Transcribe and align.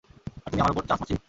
আর 0.37 0.49
তুমি 0.51 0.61
আমার 0.61 0.73
উপর 0.73 0.83
চান্স 0.87 0.99
মারছিলি। 1.01 1.19